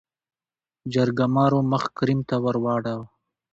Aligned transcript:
جرګمارو 0.93 1.59
مخ 1.71 1.83
کريم 1.97 2.19
ته 2.29 2.35
ورواړو. 2.43 2.97